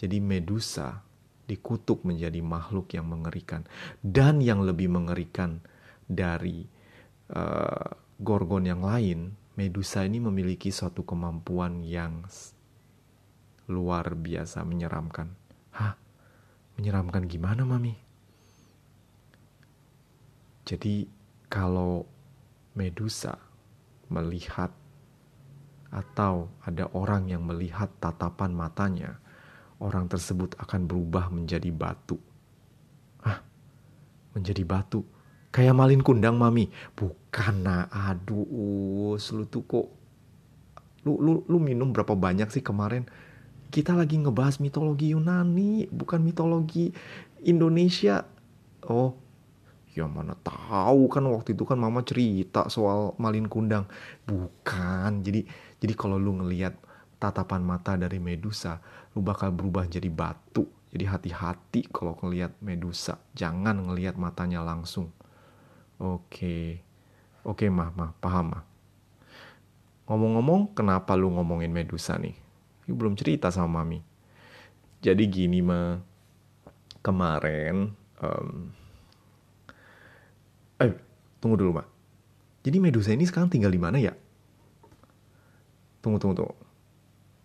Jadi 0.00 0.16
Medusa 0.16 1.04
dikutuk 1.44 2.08
menjadi 2.08 2.40
makhluk 2.40 2.88
yang 2.96 3.04
mengerikan. 3.04 3.68
Dan 4.00 4.40
yang 4.40 4.64
lebih 4.64 4.88
mengerikan 4.88 5.60
dari 6.10 6.66
uh, 7.30 7.90
gorgon 8.18 8.66
yang 8.66 8.82
lain, 8.82 9.38
Medusa 9.54 10.02
ini 10.02 10.18
memiliki 10.18 10.72
suatu 10.74 11.06
kemampuan 11.06 11.84
yang 11.84 12.26
luar 13.70 14.18
biasa 14.18 14.66
menyeramkan. 14.66 15.30
Hah? 15.76 15.94
Menyeramkan 16.74 17.28
gimana, 17.30 17.62
Mami? 17.62 17.94
Jadi, 20.66 21.06
kalau 21.46 22.08
Medusa 22.74 23.36
melihat 24.10 24.74
atau 25.90 26.50
ada 26.62 26.86
orang 26.94 27.26
yang 27.30 27.42
melihat 27.44 27.90
tatapan 27.98 28.54
matanya, 28.54 29.18
orang 29.82 30.06
tersebut 30.06 30.54
akan 30.56 30.86
berubah 30.86 31.28
menjadi 31.28 31.68
batu. 31.74 32.16
Ah, 33.20 33.42
menjadi 34.32 34.62
batu 34.64 35.02
Kayak 35.50 35.74
malin 35.74 36.02
kundang 36.02 36.38
mami. 36.38 36.70
Bukan 36.94 37.66
nah, 37.66 37.90
aduh, 37.90 39.18
lu 39.18 39.44
tuh 39.50 39.62
kok 39.66 39.86
lu, 41.04 41.16
lu, 41.18 41.32
lu 41.48 41.58
minum 41.58 41.90
berapa 41.90 42.12
banyak 42.14 42.48
sih 42.52 42.62
kemarin? 42.62 43.08
Kita 43.70 43.94
lagi 43.94 44.18
ngebahas 44.18 44.58
mitologi 44.58 45.14
Yunani, 45.14 45.86
bukan 45.90 46.22
mitologi 46.22 46.90
Indonesia. 47.46 48.26
Oh, 48.86 49.14
ya 49.94 50.06
mana 50.06 50.38
tahu 50.38 51.10
kan 51.10 51.26
waktu 51.26 51.54
itu 51.54 51.66
kan 51.66 51.78
mama 51.78 52.02
cerita 52.02 52.66
soal 52.70 53.14
malin 53.18 53.46
kundang. 53.46 53.86
Bukan. 54.26 55.22
Jadi 55.22 55.46
jadi 55.78 55.94
kalau 55.94 56.18
lu 56.18 56.42
ngelihat 56.42 56.74
tatapan 57.22 57.62
mata 57.62 57.94
dari 57.94 58.18
Medusa, 58.18 58.82
lu 59.14 59.22
bakal 59.22 59.54
berubah 59.54 59.86
jadi 59.86 60.08
batu. 60.10 60.66
Jadi 60.90 61.04
hati-hati 61.06 61.80
kalau 61.94 62.18
ngelihat 62.18 62.58
Medusa, 62.58 63.22
jangan 63.38 63.78
ngelihat 63.86 64.18
matanya 64.18 64.66
langsung. 64.66 65.14
Oke. 66.00 66.80
Oke, 67.44 67.68
mah, 67.68 67.92
mah, 67.92 68.16
paham, 68.20 68.56
mah. 68.56 68.64
Ngomong-ngomong, 70.08 70.74
kenapa 70.74 71.14
lu 71.14 71.30
ngomongin 71.30 71.70
Medusa 71.70 72.18
nih? 72.18 72.34
Lu 72.90 72.98
belum 72.98 73.14
cerita 73.14 73.52
sama 73.52 73.84
Mami. 73.84 74.02
Jadi 75.00 75.24
gini 75.30 75.64
mah 75.64 75.96
kemarin 77.00 77.88
um, 78.20 78.68
eh 80.76 80.92
tunggu 81.40 81.56
dulu 81.56 81.80
mah. 81.80 81.88
Jadi 82.60 82.76
Medusa 82.76 83.16
ini 83.16 83.24
sekarang 83.24 83.48
tinggal 83.48 83.72
di 83.72 83.80
mana 83.80 83.96
ya? 83.96 84.12
Tunggu 86.04 86.20
tunggu 86.20 86.44
tunggu. 86.44 86.56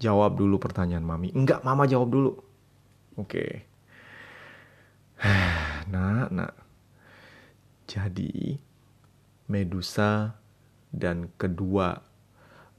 Jawab 0.02 0.36
dulu 0.36 0.60
pertanyaan 0.60 1.06
Mami. 1.06 1.32
Enggak, 1.32 1.64
Mama 1.64 1.88
jawab 1.88 2.12
dulu. 2.12 2.32
Oke. 3.20 3.64
Nah, 5.86 6.26
nah. 6.34 6.65
Jadi 7.86 8.58
Medusa 9.46 10.34
dan 10.90 11.30
kedua 11.38 12.02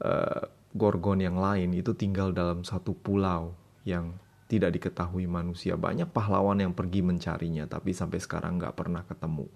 uh, 0.03 0.43
gorgon 0.75 1.23
yang 1.23 1.39
lain 1.39 1.71
itu 1.71 1.95
tinggal 1.95 2.35
dalam 2.35 2.67
satu 2.67 2.91
pulau 2.91 3.55
yang 3.87 4.19
tidak 4.51 4.75
diketahui 4.75 5.27
manusia. 5.27 5.79
Banyak 5.79 6.11
pahlawan 6.11 6.59
yang 6.59 6.75
pergi 6.75 7.03
mencarinya, 7.03 7.67
tapi 7.67 7.95
sampai 7.95 8.19
sekarang 8.19 8.59
nggak 8.59 8.75
pernah 8.75 9.03
ketemu. 9.07 9.47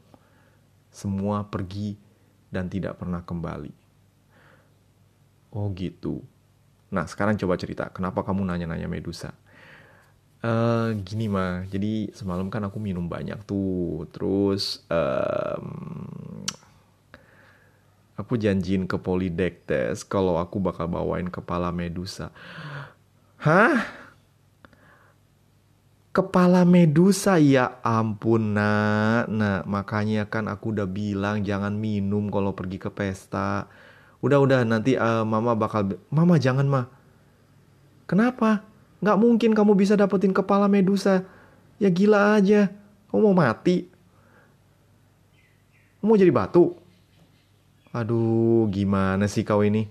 Semua 0.92 1.48
pergi 1.48 1.96
dan 2.52 2.68
tidak 2.68 3.00
pernah 3.00 3.24
kembali. 3.24 3.76
Oh 5.52 5.72
gitu. 5.76 6.24
Nah 6.92 7.08
sekarang 7.08 7.40
coba 7.40 7.56
cerita, 7.56 7.88
kenapa 7.92 8.24
kamu 8.24 8.44
nanya-nanya 8.48 8.88
Medusa? 8.88 9.32
Uh, 10.42 10.98
gini 11.06 11.30
mah, 11.30 11.70
jadi 11.70 12.10
semalam 12.18 12.50
kan 12.50 12.66
aku 12.66 12.82
minum 12.82 13.06
banyak 13.06 13.38
tuh, 13.46 14.10
terus 14.10 14.82
um, 14.90 16.42
aku 18.18 18.42
janjiin 18.42 18.90
ke 18.90 18.98
Polydectes 18.98 20.02
kalau 20.02 20.42
aku 20.42 20.58
bakal 20.58 20.90
bawain 20.90 21.30
kepala 21.30 21.70
Medusa. 21.70 22.34
Hah? 23.38 23.86
Kepala 26.12 26.68
Medusa 26.68 27.40
ya 27.40 27.80
ampun 27.80 28.52
nak 28.52 29.32
Nah 29.32 29.64
makanya 29.64 30.28
kan 30.28 30.52
aku 30.52 30.76
udah 30.76 30.84
bilang 30.84 31.40
jangan 31.40 31.72
minum 31.72 32.28
kalau 32.28 32.52
pergi 32.52 32.78
ke 32.84 32.92
pesta 32.92 33.72
Udah-udah 34.20 34.68
nanti 34.68 35.00
uh, 35.00 35.24
mama 35.24 35.56
bakal 35.56 35.96
Mama 36.12 36.36
jangan 36.36 36.68
mah 36.68 36.86
Kenapa? 38.12 38.71
Gak 39.02 39.18
mungkin 39.18 39.58
kamu 39.58 39.74
bisa 39.74 39.98
dapetin 39.98 40.32
kepala 40.32 40.70
Medusa 40.70 41.26
Ya 41.82 41.90
gila 41.90 42.38
aja 42.38 42.70
Kamu 43.10 43.34
mau 43.34 43.36
mati? 43.36 43.90
Kamu 46.00 46.14
mau 46.14 46.18
jadi 46.18 46.30
batu? 46.30 46.78
Aduh 47.92 48.70
gimana 48.70 49.26
sih 49.26 49.42
kau 49.42 49.66
ini? 49.66 49.90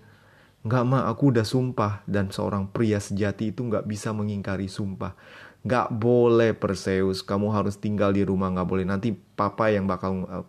Gak 0.63 0.85
mah 0.87 1.11
aku 1.11 1.35
udah 1.35 1.45
sumpah 1.45 2.07
Dan 2.07 2.31
seorang 2.31 2.71
pria 2.71 3.03
sejati 3.03 3.51
itu 3.51 3.67
gak 3.67 3.85
bisa 3.91 4.15
mengingkari 4.15 4.71
sumpah 4.71 5.19
Gak 5.61 5.93
boleh 5.93 6.57
Perseus, 6.57 7.21
kamu 7.21 7.53
harus 7.53 7.77
tinggal 7.77 8.17
di 8.17 8.25
rumah 8.25 8.49
gak 8.49 8.65
boleh. 8.65 8.89
Nanti 8.89 9.13
papa 9.13 9.69
yang 9.69 9.85
bakal, 9.85 10.25
uh, 10.25 10.47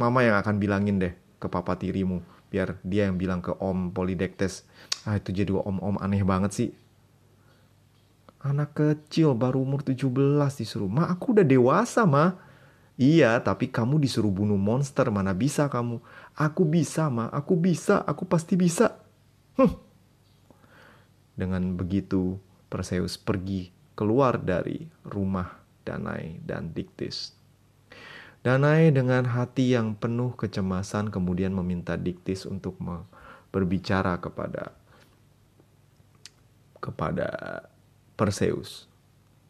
mama 0.00 0.24
yang 0.24 0.40
akan 0.40 0.56
bilangin 0.56 0.96
deh 0.96 1.12
ke 1.36 1.52
papa 1.52 1.76
tirimu. 1.76 2.24
Biar 2.48 2.80
dia 2.80 3.08
yang 3.08 3.20
bilang 3.20 3.44
ke 3.44 3.52
om 3.60 3.92
Polydectes. 3.92 4.64
Ah 5.04 5.20
itu 5.20 5.36
jadi 5.36 5.52
om-om 5.52 6.00
aneh 6.00 6.24
banget 6.24 6.52
sih. 6.52 6.68
Anak 8.42 8.74
kecil 8.74 9.38
baru 9.38 9.62
umur 9.62 9.86
17 9.86 10.10
disuruh. 10.58 10.90
Ma 10.90 11.06
aku 11.06 11.30
udah 11.30 11.46
dewasa 11.46 12.02
ma. 12.02 12.34
Iya 12.98 13.38
tapi 13.38 13.70
kamu 13.70 14.02
disuruh 14.02 14.34
bunuh 14.34 14.58
monster 14.58 15.06
mana 15.14 15.30
bisa 15.30 15.70
kamu. 15.70 16.02
Aku 16.34 16.66
bisa 16.66 17.06
ma, 17.06 17.30
aku 17.30 17.54
bisa, 17.54 18.02
aku 18.02 18.26
pasti 18.26 18.58
bisa. 18.58 18.98
Huh. 19.54 19.78
Dengan 21.38 21.78
begitu 21.78 22.36
Perseus 22.66 23.14
pergi 23.14 23.70
keluar 23.94 24.42
dari 24.42 24.90
rumah 25.06 25.62
Danai 25.86 26.42
dan 26.42 26.74
Diktis. 26.74 27.38
Danai 28.42 28.90
dengan 28.90 29.22
hati 29.22 29.70
yang 29.70 29.94
penuh 29.94 30.34
kecemasan 30.34 31.14
kemudian 31.14 31.54
meminta 31.54 31.94
Diktis 31.94 32.42
untuk 32.42 32.74
berbicara 33.54 34.18
kepada 34.18 34.74
kepada 36.82 37.28
Perseus, 38.14 38.88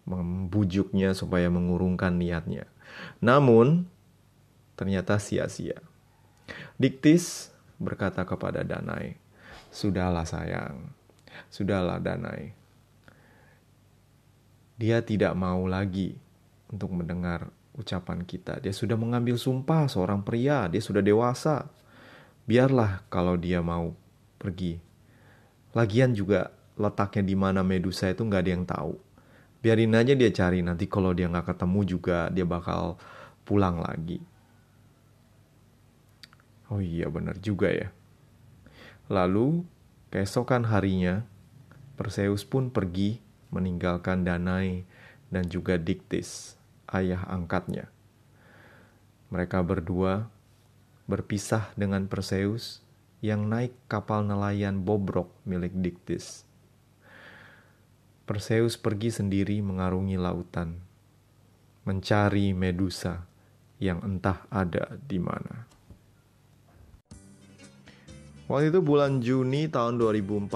membujuknya 0.07 1.14
supaya 1.14 1.51
mengurungkan 1.51 2.16
niatnya. 2.16 2.66
Namun 3.18 3.87
ternyata 4.79 5.18
sia-sia. 5.18 5.79
Diktis 6.77 7.55
berkata 7.79 8.27
kepada 8.27 8.66
Danai, 8.66 9.16
"Sudahlah 9.70 10.27
sayang, 10.27 10.90
sudahlah 11.48 12.03
Danai, 12.03 12.55
dia 14.77 14.98
tidak 15.05 15.38
mau 15.38 15.62
lagi 15.70 16.18
untuk 16.66 16.90
mendengar 16.90 17.53
ucapan 17.77 18.25
kita. 18.27 18.61
Dia 18.61 18.75
sudah 18.75 18.98
mengambil 18.98 19.38
sumpah 19.38 19.88
seorang 19.88 20.25
pria, 20.25 20.68
dia 20.68 20.81
sudah 20.81 21.01
dewasa. 21.01 21.68
Biarlah 22.44 23.07
kalau 23.07 23.38
dia 23.38 23.62
mau 23.62 23.94
pergi. 24.37 24.81
Lagian 25.72 26.12
juga 26.12 26.51
letaknya 26.76 27.22
di 27.24 27.37
mana 27.37 27.61
Medusa 27.61 28.08
itu 28.08 28.24
nggak 28.24 28.42
ada 28.42 28.52
yang 28.52 28.64
tahu. 28.64 28.94
Biarin 29.62 29.94
aja 29.94 30.12
dia 30.18 30.30
cari 30.35 30.58
nanti 30.64 30.90
kalau 30.90 31.14
dia 31.14 31.30
nggak 31.30 31.54
ketemu 31.54 31.80
juga 31.87 32.26
dia 32.35 32.42
bakal 32.42 32.98
pulang 33.46 33.78
lagi. 33.78 34.18
Oh 36.72 36.80
iya 36.80 37.06
benar 37.12 37.37
juga 37.38 37.68
ya. 37.68 37.88
Lalu 39.12 39.62
keesokan 40.08 40.66
harinya 40.72 41.28
Perseus 42.00 42.48
pun 42.48 42.72
pergi 42.72 43.20
meninggalkan 43.52 44.24
Danai 44.24 44.88
dan 45.28 45.46
juga 45.52 45.76
Diktis, 45.76 46.56
ayah 46.88 47.20
angkatnya. 47.28 47.92
Mereka 49.28 49.61
berdua 49.61 50.32
berpisah 51.04 51.68
dengan 51.76 52.08
Perseus 52.08 52.80
yang 53.20 53.46
naik 53.46 53.76
kapal 53.87 54.24
nelayan 54.24 54.80
bobrok 54.82 55.30
milik 55.44 55.76
Diktis. 55.76 56.48
Perseus 58.32 58.80
pergi 58.80 59.12
sendiri 59.12 59.60
mengarungi 59.60 60.16
lautan, 60.16 60.72
mencari 61.84 62.56
Medusa 62.56 63.28
yang 63.76 64.00
entah 64.00 64.48
ada 64.48 64.96
di 64.96 65.20
mana. 65.20 65.68
Waktu 68.48 68.72
itu 68.72 68.80
bulan 68.80 69.20
Juni 69.20 69.68
tahun 69.68 70.00
2014 70.00 70.48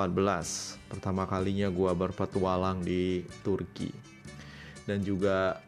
Pertama 0.89 1.29
kalinya 1.29 1.69
gue 1.69 1.93
berpetualang 1.93 2.81
di 2.81 3.25
Turki 3.45 3.93
Dan 4.89 5.05
juga 5.05 5.61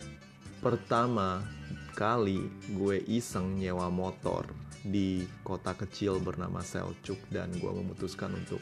pertama 0.64 1.44
kali 1.92 2.40
gue 2.72 3.04
iseng 3.04 3.60
nyewa 3.60 3.92
motor 3.92 4.48
di 4.80 5.28
kota 5.44 5.76
kecil 5.76 6.20
bernama 6.24 6.64
Selçuk 6.64 7.20
Dan 7.28 7.52
gue 7.56 7.68
memutuskan 7.68 8.32
untuk 8.32 8.60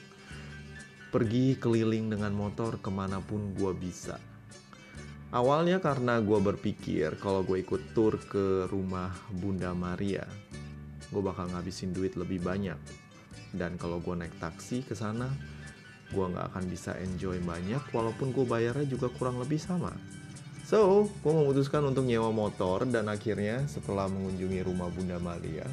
pergi 1.17 1.57
keliling 1.57 2.13
dengan 2.13 2.29
motor 2.37 2.77
ke 2.77 2.93
mana 2.93 3.25
pun 3.25 3.57
gue 3.57 3.73
bisa. 3.73 4.21
Awalnya 5.33 5.81
karena 5.81 6.21
gue 6.21 6.37
berpikir 6.37 7.17
kalau 7.17 7.41
gue 7.41 7.65
ikut 7.65 7.97
tur 7.97 8.21
ke 8.21 8.69
rumah 8.69 9.17
Bunda 9.33 9.73
Maria 9.73 10.29
Gue 11.09 11.25
bakal 11.25 11.49
ngabisin 11.49 11.97
duit 11.97 12.21
lebih 12.21 12.45
banyak. 12.45 12.77
Dan 13.57 13.81
kalau 13.81 14.05
gue 14.05 14.13
naik 14.13 14.37
taksi 14.37 14.85
ke 14.85 14.93
sana 14.93 15.33
gue 16.13 16.21
nggak 16.21 16.53
akan 16.53 16.65
bisa 16.69 16.93
enjoy 17.01 17.41
banyak 17.41 17.81
walaupun 17.97 18.37
gue 18.37 18.45
bayarnya 18.45 18.85
juga 18.85 19.09
kurang 19.09 19.41
lebih 19.41 19.57
sama. 19.57 19.97
So 20.69 21.09
gue 21.25 21.33
memutuskan 21.33 21.81
untuk 21.81 22.05
nyewa 22.05 22.29
motor 22.29 22.85
dan 22.85 23.09
akhirnya 23.09 23.65
setelah 23.73 24.05
mengunjungi 24.13 24.61
rumah 24.69 24.93
Bunda 24.93 25.17
Maria 25.17 25.65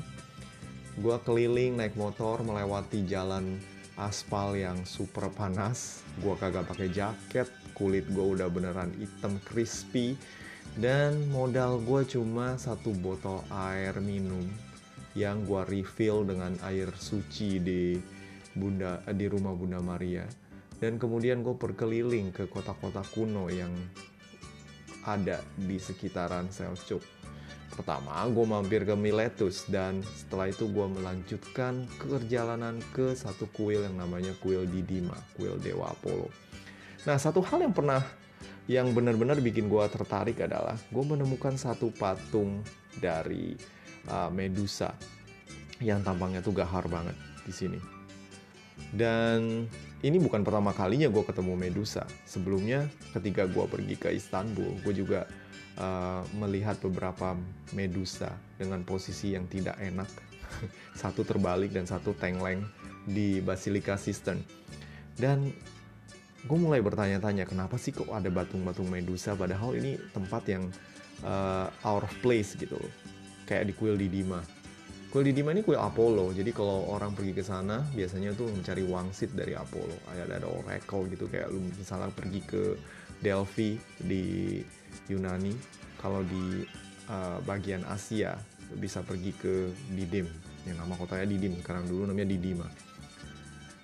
gue 0.94 1.18
keliling 1.26 1.82
naik 1.82 1.98
motor 1.98 2.46
melewati 2.46 3.02
jalan 3.10 3.58
aspal 3.98 4.58
yang 4.58 4.82
super 4.84 5.30
panas 5.30 6.02
gue 6.22 6.34
kagak 6.38 6.66
pakai 6.66 6.90
jaket 6.90 7.48
kulit 7.78 8.06
gue 8.10 8.26
udah 8.38 8.50
beneran 8.50 8.90
hitam 8.98 9.38
crispy 9.46 10.18
dan 10.78 11.18
modal 11.30 11.78
gue 11.82 12.02
cuma 12.10 12.58
satu 12.58 12.94
botol 12.98 13.46
air 13.70 13.94
minum 14.02 14.46
yang 15.14 15.46
gua 15.46 15.62
refill 15.70 16.26
dengan 16.26 16.58
air 16.66 16.90
suci 16.98 17.62
di 17.62 17.94
Bunda 18.54 19.02
di 19.14 19.26
rumah 19.30 19.54
Bunda 19.54 19.78
Maria 19.78 20.26
dan 20.82 20.98
kemudian 20.98 21.46
gue 21.46 21.54
berkeliling 21.54 22.34
ke 22.34 22.50
kota-kota 22.50 23.06
kuno 23.14 23.50
yang 23.50 23.72
ada 25.06 25.44
di 25.60 25.78
sekitaran 25.78 26.50
Seljuk. 26.50 27.13
Pertama, 27.74 28.22
gue 28.30 28.46
mampir 28.46 28.86
ke 28.86 28.94
Miletus 28.94 29.66
dan 29.66 30.06
setelah 30.14 30.46
itu 30.46 30.70
gue 30.70 30.88
melanjutkan 30.94 31.90
perjalanan 31.98 32.78
ke 32.94 33.18
satu 33.18 33.50
kuil 33.50 33.82
yang 33.82 33.98
namanya 33.98 34.30
kuil 34.46 34.70
Didima, 34.70 35.18
kuil 35.34 35.58
Dewa 35.58 35.90
Apollo. 35.90 36.30
Nah, 37.10 37.18
satu 37.18 37.42
hal 37.42 37.66
yang 37.66 37.74
pernah 37.74 38.06
yang 38.70 38.94
benar-benar 38.94 39.42
bikin 39.42 39.68
gue 39.68 39.84
tertarik 39.90 40.40
adalah 40.46 40.78
gue 40.78 41.04
menemukan 41.04 41.58
satu 41.58 41.90
patung 41.92 42.62
dari 43.02 43.58
uh, 44.08 44.30
Medusa 44.30 44.94
yang 45.82 46.00
tampangnya 46.06 46.40
tuh 46.40 46.56
gahar 46.56 46.86
banget 46.86 47.18
di 47.44 47.52
sini. 47.52 47.93
Dan 48.94 49.66
ini 50.06 50.18
bukan 50.22 50.46
pertama 50.46 50.76
kalinya 50.76 51.10
gue 51.10 51.24
ketemu 51.26 51.54
Medusa. 51.58 52.06
Sebelumnya 52.30 52.86
ketika 53.18 53.50
gue 53.50 53.66
pergi 53.66 53.96
ke 53.98 54.10
Istanbul, 54.14 54.78
gue 54.86 54.94
juga 54.94 55.26
uh, 55.80 56.22
melihat 56.38 56.78
beberapa 56.84 57.34
Medusa 57.74 58.30
dengan 58.60 58.86
posisi 58.86 59.34
yang 59.34 59.50
tidak 59.50 59.80
enak. 59.82 60.10
satu 61.02 61.26
terbalik 61.26 61.74
dan 61.74 61.90
satu 61.90 62.14
tengleng 62.14 62.62
di 63.10 63.42
Basilika 63.42 63.98
Sistine. 63.98 64.46
Dan 65.18 65.50
gue 66.44 66.58
mulai 66.60 66.84
bertanya-tanya 66.84 67.50
kenapa 67.50 67.80
sih 67.82 67.96
kok 67.96 68.12
ada 68.14 68.30
batung-batung 68.30 68.92
Medusa 68.92 69.34
padahal 69.34 69.74
ini 69.80 69.98
tempat 70.14 70.44
yang 70.46 70.70
uh, 71.26 71.72
out 71.82 72.06
of 72.06 72.14
place 72.22 72.54
gitu 72.54 72.78
loh. 72.78 72.94
Kayak 73.50 73.72
di 73.72 73.74
kuil 73.74 73.98
di 73.98 74.08
Dima 74.08 74.53
Kuil 75.14 75.30
Didima 75.30 75.54
ini 75.54 75.62
kuil 75.62 75.78
Apollo. 75.78 76.34
Jadi 76.34 76.50
kalau 76.50 76.90
orang 76.90 77.14
pergi 77.14 77.38
ke 77.38 77.46
sana 77.46 77.86
biasanya 77.94 78.34
tuh 78.34 78.50
mencari 78.50 78.82
wangsit 78.82 79.30
dari 79.38 79.54
Apollo. 79.54 80.10
Ada 80.10 80.42
ada 80.42 80.50
oracle 80.50 81.06
gitu 81.06 81.30
kayak 81.30 81.54
lu 81.54 81.62
misalnya 81.70 82.10
pergi 82.10 82.42
ke 82.42 82.74
Delphi 83.22 83.78
di 84.02 84.58
Yunani. 85.14 85.54
Kalau 86.02 86.26
di 86.26 86.66
uh, 87.14 87.38
bagian 87.46 87.86
Asia 87.86 88.34
bisa 88.74 89.06
pergi 89.06 89.38
ke 89.38 89.70
Didim 89.94 90.26
yang 90.66 90.82
nama 90.82 90.98
kotanya 90.98 91.30
Didim 91.30 91.62
sekarang 91.62 91.86
dulu 91.86 92.10
namanya 92.10 92.34
Didima. 92.34 92.66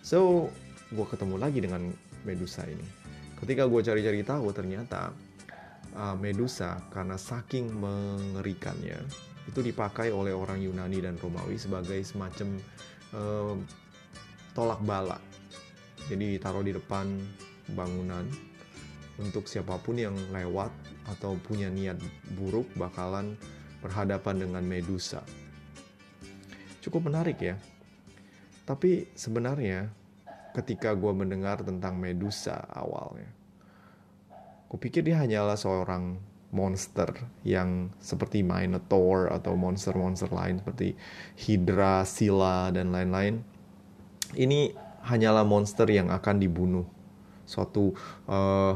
So, 0.02 0.50
gue 0.89 1.06
ketemu 1.06 1.38
lagi 1.38 1.62
dengan 1.62 1.94
Medusa 2.26 2.65
ini. 2.65 2.82
Ketika 3.38 3.70
gue 3.70 3.86
cari-cari 3.86 4.26
tahu 4.26 4.50
ternyata 4.50 5.13
uh, 5.94 6.18
Medusa 6.18 6.82
karena 6.89 7.22
saking 7.22 7.70
mengerikannya 7.70 9.29
itu 9.50 9.66
dipakai 9.66 10.14
oleh 10.14 10.30
orang 10.30 10.62
Yunani 10.62 11.02
dan 11.02 11.18
Romawi 11.18 11.58
sebagai 11.58 11.98
semacam 12.06 12.62
uh, 13.18 13.58
tolak 14.54 14.78
bala. 14.86 15.18
Jadi 16.06 16.38
ditaruh 16.38 16.62
di 16.62 16.78
depan 16.78 17.18
bangunan 17.74 18.30
untuk 19.18 19.50
siapa 19.50 19.82
pun 19.82 19.98
yang 19.98 20.14
lewat 20.30 20.70
atau 21.10 21.34
punya 21.42 21.68
niat 21.74 21.98
buruk 22.38 22.70
bakalan 22.78 23.34
berhadapan 23.82 24.46
dengan 24.46 24.64
Medusa. 24.64 25.26
Cukup 26.80 27.10
menarik 27.10 27.42
ya. 27.42 27.58
Tapi 28.70 29.10
sebenarnya 29.18 29.90
ketika 30.54 30.94
gue 30.94 31.10
mendengar 31.10 31.66
tentang 31.66 31.98
Medusa 31.98 32.70
awalnya, 32.70 33.30
kupikir 34.70 35.02
dia 35.02 35.18
hanyalah 35.18 35.58
seorang 35.58 36.22
monster 36.50 37.14
yang 37.46 37.94
seperti 38.02 38.42
Minotaur 38.42 39.30
atau 39.30 39.54
monster-monster 39.54 40.34
lain 40.34 40.62
seperti 40.62 40.98
Hydra, 41.38 42.02
Scylla 42.06 42.74
dan 42.74 42.90
lain-lain. 42.90 43.46
Ini 44.34 44.74
hanyalah 45.06 45.46
monster 45.46 45.86
yang 45.90 46.10
akan 46.10 46.42
dibunuh. 46.42 46.86
Suatu 47.46 47.94
uh, 48.30 48.74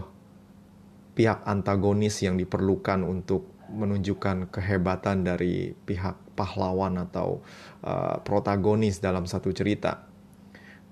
pihak 1.13 1.45
antagonis 1.45 2.21
yang 2.25 2.37
diperlukan 2.37 3.05
untuk 3.05 3.49
menunjukkan 3.73 4.53
kehebatan 4.53 5.25
dari 5.25 5.73
pihak 5.73 6.37
pahlawan 6.37 7.01
atau 7.01 7.41
uh, 7.85 8.21
protagonis 8.21 9.01
dalam 9.01 9.25
satu 9.25 9.49
cerita. 9.49 10.12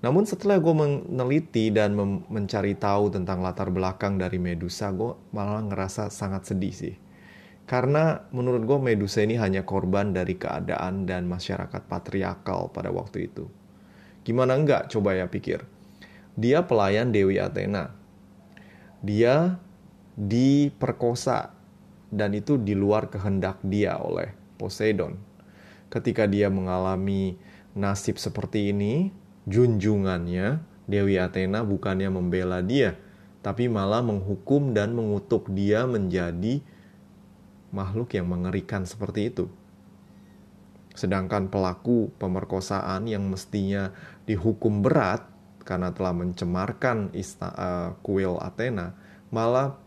Namun 0.02 0.26
setelah 0.26 0.58
gue 0.58 0.74
meneliti 0.74 1.70
dan 1.70 1.94
mencari 2.26 2.74
tahu 2.74 3.14
tentang 3.14 3.38
latar 3.38 3.70
belakang 3.70 4.18
dari 4.18 4.34
Medusa, 4.42 4.90
gue 4.90 5.14
malah 5.30 5.62
ngerasa 5.62 6.10
sangat 6.10 6.50
sedih 6.50 6.74
sih. 6.74 6.94
Karena 7.70 8.26
menurut 8.34 8.66
gue 8.66 8.78
Medusa 8.82 9.22
ini 9.22 9.38
hanya 9.38 9.62
korban 9.62 10.10
dari 10.10 10.34
keadaan 10.34 11.06
dan 11.06 11.30
masyarakat 11.30 11.86
patriarkal 11.86 12.74
pada 12.74 12.90
waktu 12.90 13.30
itu. 13.30 13.46
Gimana 14.26 14.58
enggak 14.58 14.90
coba 14.90 15.14
ya 15.14 15.30
pikir. 15.30 15.62
Dia 16.34 16.66
pelayan 16.66 17.14
Dewi 17.14 17.38
Athena. 17.38 17.94
Dia 19.06 19.62
diperkosa 20.18 21.54
dan 22.10 22.34
itu 22.34 22.58
di 22.58 22.74
luar 22.74 23.06
kehendak 23.06 23.62
dia 23.62 24.02
oleh 24.02 24.34
Poseidon. 24.58 25.14
Ketika 25.86 26.26
dia 26.26 26.50
mengalami 26.50 27.38
nasib 27.78 28.18
seperti 28.18 28.74
ini, 28.74 29.21
junjungannya 29.46 30.62
Dewi 30.86 31.18
Athena 31.18 31.62
bukannya 31.62 32.10
membela 32.10 32.60
dia, 32.60 32.98
tapi 33.42 33.70
malah 33.70 34.02
menghukum 34.02 34.74
dan 34.74 34.94
mengutuk 34.94 35.50
dia 35.50 35.86
menjadi 35.86 36.62
makhluk 37.72 38.12
yang 38.14 38.28
mengerikan 38.28 38.84
seperti 38.84 39.32
itu. 39.32 39.46
Sedangkan 40.92 41.48
pelaku 41.48 42.12
pemerkosaan 42.20 43.08
yang 43.08 43.24
mestinya 43.32 43.90
dihukum 44.28 44.84
berat 44.84 45.24
karena 45.64 45.94
telah 45.94 46.12
mencemarkan 46.12 47.14
ista, 47.16 47.48
uh, 47.54 47.90
kuil 48.04 48.36
Athena, 48.42 48.92
malah 49.32 49.78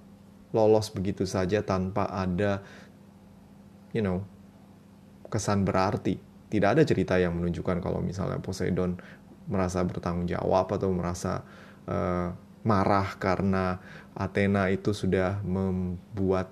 lolos 0.56 0.90
begitu 0.90 1.28
saja 1.28 1.62
tanpa 1.62 2.08
ada, 2.10 2.64
you 3.92 4.02
know, 4.02 4.24
kesan 5.30 5.68
berarti. 5.68 6.18
Tidak 6.50 6.70
ada 6.80 6.84
cerita 6.88 7.20
yang 7.20 7.36
menunjukkan 7.36 7.84
kalau 7.84 8.00
misalnya 8.00 8.40
Poseidon 8.40 8.96
merasa 9.46 9.82
bertanggung 9.86 10.30
jawab 10.30 10.70
atau 10.74 10.90
merasa 10.90 11.46
uh, 11.86 12.34
marah 12.66 13.14
karena 13.22 13.78
Athena 14.18 14.74
itu 14.74 14.92
sudah 14.92 15.44
membuat 15.46 16.50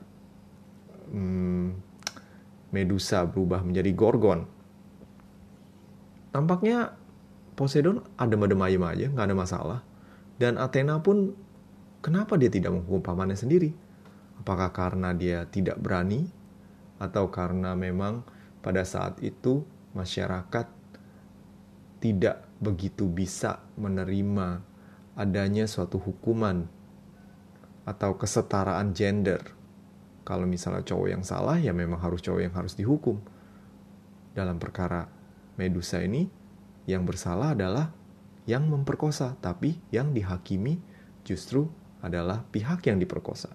um, 1.10 1.74
Medusa 2.74 3.22
berubah 3.30 3.62
menjadi 3.62 3.94
Gorgon. 3.94 4.50
Tampaknya 6.34 6.98
Poseidon 7.54 8.02
adem-adem 8.18 8.58
ayem 8.66 8.82
aja, 8.82 9.06
nggak 9.14 9.28
ada 9.30 9.38
masalah. 9.38 9.80
Dan 10.42 10.58
Athena 10.58 10.98
pun 10.98 11.38
kenapa 12.02 12.34
dia 12.34 12.50
tidak 12.50 12.74
menghukum 12.74 13.06
pamannya 13.06 13.38
sendiri? 13.38 13.78
Apakah 14.42 14.74
karena 14.74 15.14
dia 15.14 15.46
tidak 15.46 15.78
berani? 15.78 16.26
Atau 16.98 17.30
karena 17.30 17.78
memang 17.78 18.26
pada 18.66 18.82
saat 18.82 19.22
itu 19.22 19.62
masyarakat 19.94 20.66
tidak 22.04 22.44
begitu 22.60 23.08
bisa 23.08 23.64
menerima 23.80 24.60
adanya 25.16 25.64
suatu 25.64 26.04
hukuman 26.04 26.68
atau 27.88 28.20
kesetaraan 28.20 28.92
gender. 28.92 29.40
Kalau 30.28 30.44
misalnya 30.44 30.84
cowok 30.84 31.08
yang 31.08 31.24
salah, 31.24 31.56
ya 31.60 31.72
memang 31.72 32.04
harus 32.04 32.20
cowok 32.20 32.42
yang 32.44 32.56
harus 32.56 32.76
dihukum. 32.76 33.24
Dalam 34.36 34.60
perkara 34.60 35.08
Medusa 35.54 36.02
ini, 36.02 36.26
yang 36.90 37.06
bersalah 37.06 37.54
adalah 37.54 37.94
yang 38.50 38.68
memperkosa, 38.68 39.38
tapi 39.40 39.78
yang 39.94 40.12
dihakimi 40.12 40.82
justru 41.24 41.70
adalah 42.04 42.44
pihak 42.50 42.84
yang 42.90 43.00
diperkosa. 43.00 43.54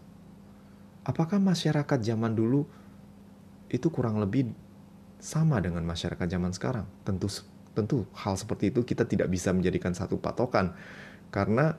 Apakah 1.04 1.42
masyarakat 1.42 1.98
zaman 2.00 2.32
dulu 2.32 2.64
itu 3.68 3.88
kurang 3.92 4.22
lebih 4.22 4.52
sama 5.18 5.58
dengan 5.58 5.82
masyarakat 5.84 6.24
zaman 6.30 6.52
sekarang? 6.54 6.87
Tentu 7.02 7.28
tentu 7.78 8.02
hal 8.18 8.34
seperti 8.34 8.74
itu 8.74 8.82
kita 8.82 9.06
tidak 9.06 9.30
bisa 9.30 9.54
menjadikan 9.54 9.94
satu 9.94 10.18
patokan 10.18 10.74
karena 11.30 11.78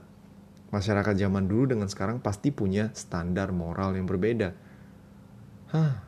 masyarakat 0.71 1.17
zaman 1.19 1.49
dulu 1.49 1.75
dengan 1.75 1.91
sekarang 1.91 2.23
pasti 2.23 2.53
punya 2.53 2.93
standar 2.95 3.51
moral 3.51 3.97
yang 3.97 4.07
berbeda. 4.07 4.53
Hah. 5.75 6.07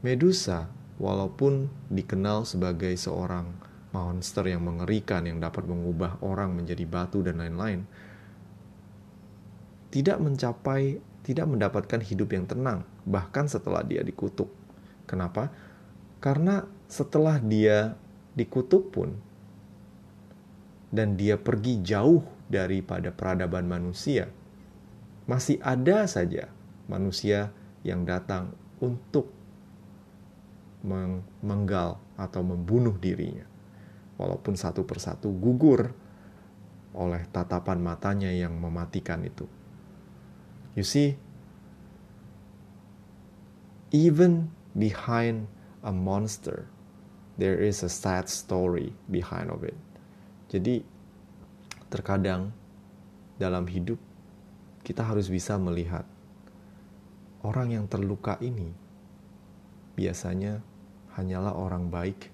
Medusa 0.00 0.70
walaupun 0.96 1.68
dikenal 1.90 2.46
sebagai 2.46 2.94
seorang 2.94 3.50
monster 3.90 4.46
yang 4.46 4.62
mengerikan 4.64 5.26
yang 5.26 5.42
dapat 5.42 5.66
mengubah 5.66 6.22
orang 6.22 6.54
menjadi 6.54 6.84
batu 6.86 7.26
dan 7.26 7.42
lain-lain 7.42 7.84
tidak 9.90 10.20
mencapai 10.20 11.00
tidak 11.26 11.46
mendapatkan 11.48 12.00
hidup 12.04 12.28
yang 12.30 12.46
tenang 12.46 12.86
bahkan 13.02 13.50
setelah 13.50 13.82
dia 13.82 14.06
dikutuk. 14.06 14.46
Kenapa? 15.10 15.50
Karena 16.22 16.62
setelah 16.86 17.42
dia 17.42 17.98
dikutuk 18.36 18.92
pun 18.92 19.16
dan 20.92 21.18
dia 21.18 21.40
pergi 21.40 21.82
jauh 21.82 22.22
daripada 22.46 23.10
peradaban 23.10 23.66
manusia, 23.66 24.30
masih 25.26 25.58
ada 25.64 26.06
saja 26.06 26.46
manusia 26.86 27.50
yang 27.82 28.06
datang 28.06 28.54
untuk 28.78 29.34
menggal 31.42 31.98
atau 32.14 32.42
membunuh 32.46 32.94
dirinya. 32.94 33.42
Walaupun 34.16 34.54
satu 34.54 34.86
persatu 34.86 35.28
gugur 35.34 35.92
oleh 36.96 37.28
tatapan 37.28 37.82
matanya 37.82 38.32
yang 38.32 38.56
mematikan 38.56 39.20
itu. 39.26 39.44
You 40.72 40.86
see, 40.86 41.20
even 43.92 44.48
behind 44.72 45.48
a 45.84 45.92
monster, 45.92 46.68
there 47.36 47.60
is 47.60 47.84
a 47.84 47.92
sad 47.92 48.28
story 48.28 48.92
behind 49.08 49.52
of 49.52 49.64
it. 49.64 49.76
Jadi 50.48 50.84
terkadang 51.92 52.52
dalam 53.36 53.68
hidup 53.68 54.00
kita 54.82 55.04
harus 55.04 55.28
bisa 55.28 55.60
melihat 55.60 56.08
orang 57.44 57.76
yang 57.76 57.84
terluka 57.86 58.40
ini 58.40 58.72
biasanya 59.96 60.60
hanyalah 61.16 61.56
orang 61.56 61.88
baik 61.88 62.28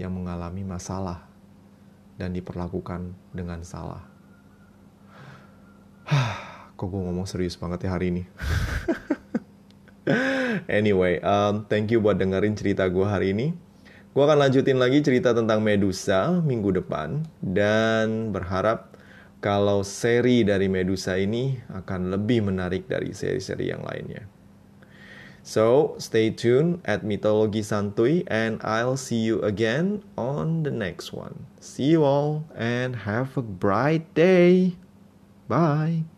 yang 0.00 0.12
mengalami 0.12 0.64
masalah 0.64 1.28
dan 2.16 2.32
diperlakukan 2.32 3.12
dengan 3.32 3.60
salah. 3.64 4.04
Kok 6.76 6.88
gue 6.88 7.00
ngomong 7.00 7.28
serius 7.28 7.56
banget 7.56 7.88
ya 7.88 7.90
hari 7.92 8.12
ini? 8.12 8.22
anyway, 10.80 11.20
um, 11.20 11.64
thank 11.68 11.92
you 11.92 12.00
buat 12.00 12.16
dengerin 12.16 12.56
cerita 12.56 12.88
gue 12.88 13.04
hari 13.04 13.36
ini. 13.36 13.65
Gue 14.16 14.24
akan 14.24 14.48
lanjutin 14.48 14.80
lagi 14.80 15.04
cerita 15.04 15.36
tentang 15.36 15.60
Medusa 15.60 16.40
minggu 16.40 16.72
depan 16.72 17.28
dan 17.44 18.32
berharap 18.32 18.96
kalau 19.44 19.84
seri 19.84 20.40
dari 20.40 20.72
Medusa 20.72 21.20
ini 21.20 21.60
akan 21.68 22.16
lebih 22.16 22.48
menarik 22.48 22.88
dari 22.88 23.12
seri-seri 23.12 23.68
yang 23.68 23.84
lainnya. 23.84 24.24
So, 25.44 26.00
stay 26.00 26.32
tuned 26.32 26.80
at 26.88 27.04
Mitologi 27.04 27.60
Santuy 27.60 28.24
and 28.32 28.56
I'll 28.64 28.96
see 28.96 29.20
you 29.20 29.44
again 29.44 30.00
on 30.16 30.64
the 30.64 30.72
next 30.72 31.12
one. 31.12 31.44
See 31.60 31.92
you 31.92 32.00
all 32.00 32.48
and 32.56 33.04
have 33.04 33.36
a 33.36 33.44
bright 33.44 34.08
day. 34.16 34.80
Bye. 35.44 36.08